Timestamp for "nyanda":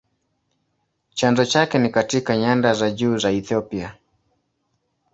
2.37-2.73